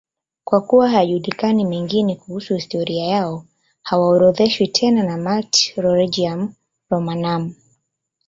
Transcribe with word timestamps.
Kwa 0.43 0.61
kuwa 0.61 0.89
hayajulikani 0.89 1.65
mengine 1.65 2.15
kuhusu 2.15 2.53
historia 2.55 3.05
yao, 3.05 3.45
hawaorodheshwi 3.81 4.67
tena 4.67 5.03
na 5.03 5.17
Martyrologium 5.17 6.53
Romanum. 6.89 7.53